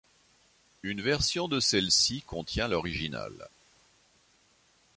Une 0.81 0.99
version 0.99 1.47
de 1.47 1.59
celle-ci 1.59 2.23
contient 2.23 2.67
l'originale. 2.67 3.47